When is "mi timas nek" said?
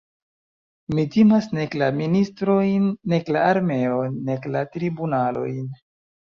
0.93-1.77